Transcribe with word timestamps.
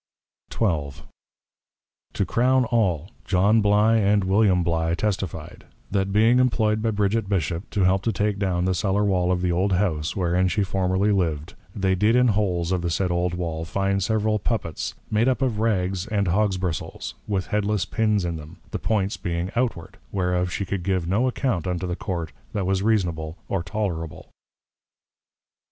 XII. 0.51 0.93
To 2.13 2.25
crown 2.25 2.65
all, 2.65 3.11
John 3.23 3.61
Bly 3.61 3.97
and 3.97 4.23
William 4.23 4.63
Bly 4.63 4.95
testify'd, 4.95 5.65
That 5.91 6.11
being 6.11 6.39
employ'd 6.39 6.81
by 6.81 6.89
Bridget 6.89 7.29
Bishop, 7.29 7.69
to 7.69 7.83
help 7.83 8.01
to 8.05 8.11
take 8.11 8.39
down 8.39 8.65
the 8.65 8.73
Cellar 8.73 9.03
wall 9.05 9.31
of 9.31 9.43
the 9.43 9.51
old 9.51 9.73
House 9.73 10.15
wherein 10.15 10.47
she 10.47 10.63
formerly 10.63 11.11
lived, 11.11 11.53
they 11.75 11.93
did 11.93 12.15
in 12.15 12.29
holes 12.29 12.71
of 12.71 12.81
the 12.81 12.89
said 12.89 13.11
old 13.11 13.35
Wall, 13.35 13.63
find 13.63 14.01
several 14.01 14.39
Poppets, 14.39 14.95
made 15.11 15.27
up 15.27 15.39
of 15.43 15.59
Rags 15.59 16.07
and 16.07 16.29
Hogs 16.29 16.57
bristles, 16.57 17.13
with 17.27 17.45
headless 17.53 17.85
Pins 17.85 18.25
in 18.25 18.37
them, 18.37 18.57
the 18.71 18.79
Points 18.79 19.17
being 19.17 19.51
outward; 19.55 19.99
whereof 20.11 20.51
she 20.51 20.65
could 20.65 20.81
give 20.81 21.07
no 21.07 21.27
Account 21.27 21.67
unto 21.67 21.85
the 21.85 21.95
Court, 21.95 22.31
that 22.53 22.65
was 22.65 22.81
reasonable 22.81 23.37
or 23.47 23.61
tolerable. 23.61 24.31